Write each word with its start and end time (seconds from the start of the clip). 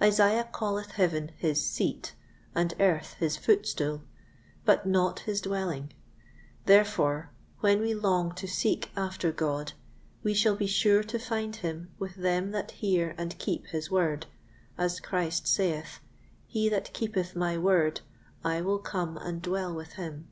Isaiah 0.00 0.48
calleth 0.58 0.92
heaven 0.92 1.32
his 1.36 1.60
"seat," 1.62 2.14
and 2.54 2.72
earth 2.80 3.12
his 3.18 3.36
"footstool," 3.36 4.04
but 4.64 4.86
not 4.86 5.18
his 5.20 5.42
dwelling; 5.42 5.92
therefore, 6.64 7.28
when 7.60 7.80
we 7.82 7.92
long 7.94 8.34
to 8.36 8.46
seek 8.46 8.90
after 8.96 9.30
God, 9.32 9.74
we 10.22 10.32
shall 10.32 10.56
be 10.56 10.66
sure 10.66 11.02
to 11.02 11.18
find 11.18 11.56
him 11.56 11.90
with 11.98 12.14
them 12.14 12.52
that 12.52 12.70
hear 12.70 13.14
and 13.18 13.36
keep 13.38 13.66
his 13.66 13.90
Word, 13.90 14.24
as 14.78 14.98
Christ 14.98 15.46
saith, 15.46 16.00
"He 16.46 16.70
that 16.70 16.94
keepeth 16.94 17.36
my 17.36 17.58
Word, 17.58 18.00
I 18.42 18.62
will 18.62 18.78
come 18.78 19.18
and 19.18 19.42
dwell 19.42 19.74
with 19.74 19.92
him." 20.00 20.28